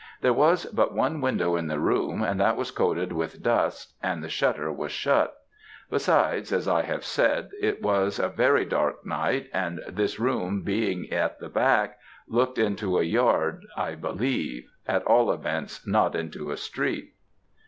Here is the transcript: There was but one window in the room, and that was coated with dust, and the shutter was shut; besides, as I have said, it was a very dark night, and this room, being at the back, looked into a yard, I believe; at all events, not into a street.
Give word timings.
There 0.21 0.33
was 0.33 0.65
but 0.65 0.95
one 0.95 1.21
window 1.21 1.55
in 1.55 1.67
the 1.67 1.77
room, 1.77 2.23
and 2.23 2.39
that 2.41 2.57
was 2.57 2.71
coated 2.71 3.11
with 3.11 3.43
dust, 3.43 3.93
and 4.01 4.23
the 4.23 4.29
shutter 4.29 4.71
was 4.71 4.91
shut; 4.91 5.37
besides, 5.91 6.51
as 6.51 6.67
I 6.67 6.81
have 6.81 7.05
said, 7.05 7.51
it 7.61 7.83
was 7.83 8.17
a 8.17 8.27
very 8.27 8.65
dark 8.65 9.05
night, 9.05 9.51
and 9.53 9.79
this 9.87 10.19
room, 10.19 10.63
being 10.63 11.13
at 11.13 11.39
the 11.39 11.49
back, 11.49 11.99
looked 12.27 12.57
into 12.57 12.97
a 12.97 13.03
yard, 13.03 13.61
I 13.77 13.93
believe; 13.93 14.71
at 14.87 15.03
all 15.03 15.31
events, 15.31 15.85
not 15.85 16.15
into 16.15 16.49
a 16.49 16.57
street. 16.57 17.13